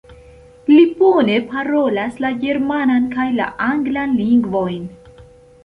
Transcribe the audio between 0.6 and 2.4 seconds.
Li bone parolas la